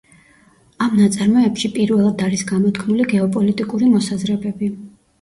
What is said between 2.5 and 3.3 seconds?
გამოთქმული